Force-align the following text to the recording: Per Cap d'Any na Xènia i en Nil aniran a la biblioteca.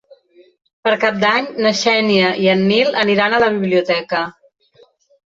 Per 0.85 0.93
Cap 1.01 1.17
d'Any 1.23 1.49
na 1.65 1.73
Xènia 1.81 2.31
i 2.45 2.49
en 2.53 2.63
Nil 2.69 2.95
aniran 3.01 3.35
a 3.37 3.41
la 3.43 3.51
biblioteca. 3.59 4.23